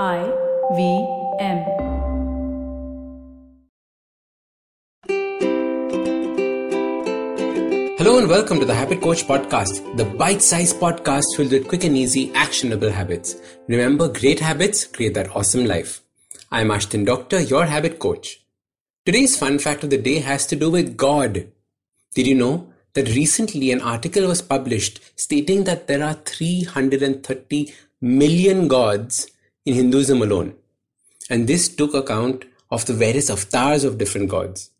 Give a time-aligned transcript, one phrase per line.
[0.00, 0.24] I
[0.74, 1.06] V
[1.38, 1.58] M.
[7.98, 11.84] Hello and welcome to the Habit Coach Podcast, the bite sized podcast filled with quick
[11.84, 13.36] and easy, actionable habits.
[13.68, 16.00] Remember, great habits create that awesome life.
[16.50, 18.40] I'm Ashdin Doctor, your habit coach.
[19.04, 21.48] Today's fun fact of the day has to do with God.
[22.14, 28.68] Did you know that recently an article was published stating that there are 330 million
[28.68, 29.28] gods
[29.64, 30.54] in Hinduism alone?
[31.30, 34.70] And this took account of the various avatars of different gods.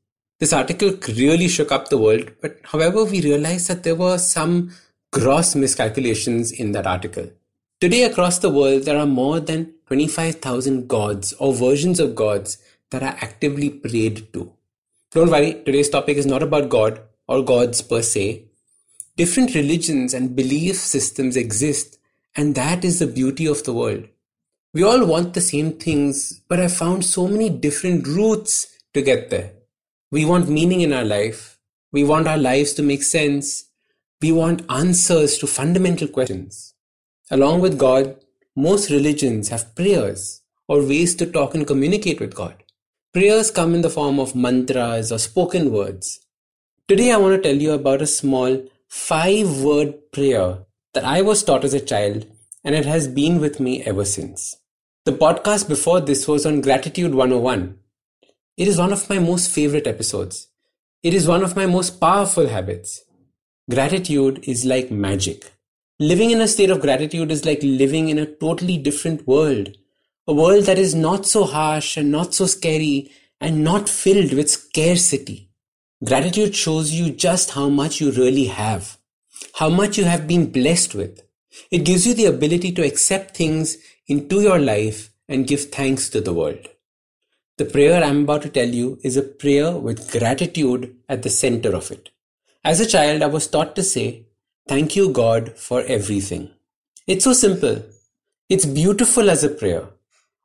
[0.41, 4.73] This article really shook up the world, but however, we realized that there were some
[5.13, 7.31] gross miscalculations in that article.
[7.81, 12.59] Today, across the world, there are more than 25,000 gods or versions of gods
[12.91, 14.53] that are actively prayed to.
[15.13, 18.45] Don't worry, today's topic is not about God or gods per se.
[19.17, 21.99] Different religions and belief systems exist,
[22.35, 24.09] and that is the beauty of the world.
[24.75, 29.29] We all want the same things, but I found so many different routes to get
[29.29, 29.53] there.
[30.11, 31.59] We want meaning in our life.
[31.93, 33.65] We want our lives to make sense.
[34.23, 36.73] We want answers to fundamental questions.
[37.31, 38.17] Along with God,
[38.57, 42.63] most religions have prayers or ways to talk and communicate with God.
[43.13, 46.21] Prayers come in the form of mantras or spoken words.
[46.89, 50.65] Today, I want to tell you about a small five word prayer
[50.95, 52.25] that I was taught as a child
[52.65, 54.57] and it has been with me ever since.
[55.05, 57.79] The podcast before this was on Gratitude 101
[58.57, 60.49] it is one of my most favorite episodes.
[61.03, 63.03] It is one of my most powerful habits.
[63.69, 65.51] Gratitude is like magic.
[65.99, 69.77] Living in a state of gratitude is like living in a totally different world.
[70.29, 73.11] A world that is not so harsh and not so scary
[73.41, 75.49] and not filled with scarcity.
[76.05, 78.99] Gratitude shows you just how much you really have,
[79.55, 81.23] how much you have been blessed with.
[81.71, 86.21] It gives you the ability to accept things into your life and give thanks to
[86.21, 86.69] the world.
[87.59, 91.75] The prayer I'm about to tell you is a prayer with gratitude at the center
[91.77, 92.11] of it.
[92.65, 94.27] As a child, I was taught to say,
[94.69, 96.51] Thank you, God, for everything.
[97.07, 97.83] It's so simple.
[98.49, 99.89] It's beautiful as a prayer.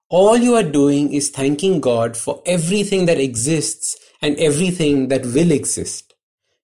[0.09, 5.51] All you are doing is thanking God for everything that exists and everything that will
[5.51, 6.15] exist.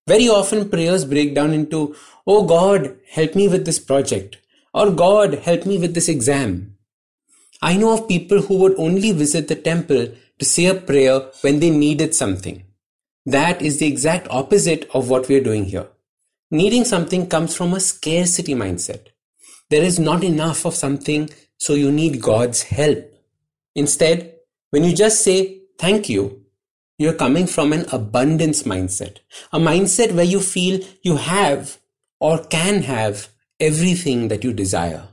[0.06, 1.94] Very often, prayers break down into,
[2.26, 4.38] Oh God, help me with this project,
[4.72, 6.73] or God, help me with this exam.
[7.64, 10.08] I know of people who would only visit the temple
[10.38, 12.62] to say a prayer when they needed something.
[13.24, 15.88] That is the exact opposite of what we are doing here.
[16.50, 19.06] Needing something comes from a scarcity mindset.
[19.70, 23.10] There is not enough of something, so you need God's help.
[23.74, 24.34] Instead,
[24.68, 26.44] when you just say thank you,
[26.98, 29.20] you're coming from an abundance mindset,
[29.54, 31.78] a mindset where you feel you have
[32.20, 35.08] or can have everything that you desire.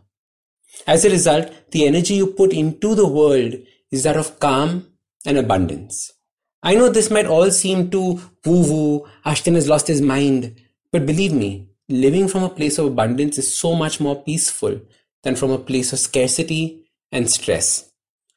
[0.88, 3.56] As a result, the energy you put into the world
[3.92, 4.88] is that of calm
[5.26, 6.12] and abundance.
[6.64, 10.60] I know this might all seem too woo woo, Ashdin has lost his mind,
[10.92, 14.80] but believe me, living from a place of abundance is so much more peaceful
[15.24, 17.92] than from a place of scarcity and stress.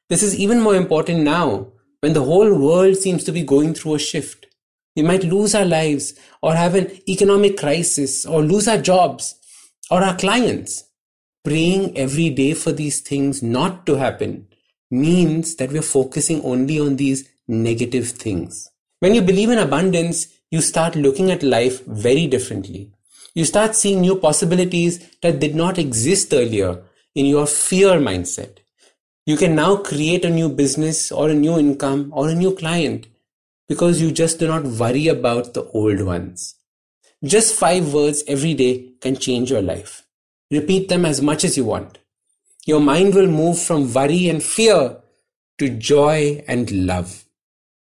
[0.09, 1.69] This is even more important now
[2.00, 4.47] when the whole world seems to be going through a shift.
[4.97, 9.34] We might lose our lives or have an economic crisis or lose our jobs
[9.91, 10.84] or our clients.
[11.44, 14.49] Praying every day for these things not to happen
[14.91, 18.71] means that we're focusing only on these negative things.
[19.00, 22.93] When you believe in abundance, you start looking at life very differently.
[23.34, 26.82] You start seeing new possibilities that did not exist earlier
[27.15, 28.61] in your fear mindset.
[29.26, 33.06] You can now create a new business or a new income or a new client
[33.69, 36.55] because you just do not worry about the old ones.
[37.22, 40.03] Just five words every day can change your life.
[40.54, 41.98] Repeat them as much as you want.
[42.65, 44.98] Your mind will move from worry and fear
[45.59, 47.25] to joy and love.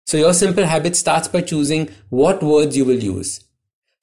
[0.06, 3.44] So your simple habit starts by choosing what words you will use.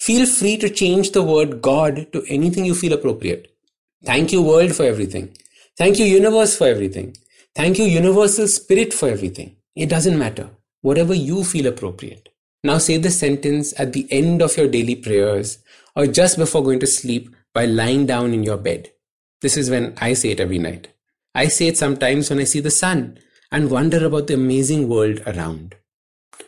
[0.02, 3.48] Feel free to change the word God to anything you feel appropriate.
[4.04, 5.38] Thank you world for everything.
[5.78, 7.16] Thank you universe for everything.
[7.56, 9.56] Thank you universal spirit for everything.
[9.76, 10.50] It doesn't matter.
[10.82, 12.28] Whatever you feel appropriate.
[12.66, 15.60] Now say this sentence at the end of your daily prayers
[15.96, 18.90] or just before going to sleep while lying down in your bed.
[19.42, 20.88] This is when I say it every night.
[21.36, 23.20] I say it sometimes when I see the sun
[23.52, 25.76] and wonder about the amazing world around.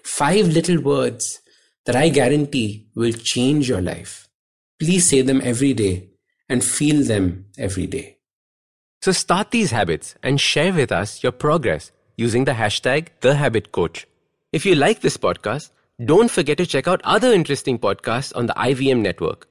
[0.03, 1.41] Five little words
[1.85, 4.29] that I guarantee will change your life.
[4.79, 6.11] Please say them every day
[6.47, 8.17] and feel them every day.
[9.01, 14.05] So start these habits and share with us your progress using the hashtag TheHabitCoach.
[14.53, 15.71] If you like this podcast,
[16.05, 19.50] don't forget to check out other interesting podcasts on the IVM network.